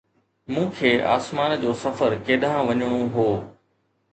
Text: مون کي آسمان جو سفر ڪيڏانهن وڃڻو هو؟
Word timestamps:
مون 0.53 0.69
کي 0.77 0.93
آسمان 1.15 1.51
جو 1.65 1.73
سفر 1.83 2.09
ڪيڏانهن 2.31 2.67
وڃڻو 2.87 3.01
هو؟ 3.19 3.29